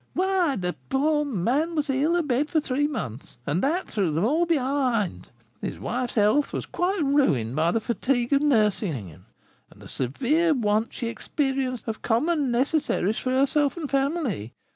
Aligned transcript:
"Why, 0.15 0.55
the 0.55 0.73
poor 0.89 1.23
man 1.23 1.75
was 1.75 1.87
ill 1.87 2.15
abed 2.15 2.49
for 2.49 2.59
three 2.59 2.87
months, 2.87 3.37
and 3.45 3.61
that 3.61 3.85
threw 3.87 4.09
them 4.11 4.25
all 4.25 4.47
behind; 4.47 5.27
his 5.61 5.77
wife's 5.77 6.15
health 6.15 6.53
was 6.53 6.65
quite 6.65 7.03
ruined 7.03 7.55
by 7.55 7.69
the 7.69 7.79
fatigue 7.79 8.33
of 8.33 8.41
nursing 8.41 9.09
him 9.09 9.27
and 9.69 9.79
the 9.79 9.87
severe 9.87 10.55
want 10.55 10.91
she 10.91 11.05
experienced 11.07 11.87
of 11.87 12.01
common 12.01 12.49
necessaries 12.49 13.19
for 13.19 13.29
herself 13.29 13.77
and 13.77 13.91
family. 13.91 14.55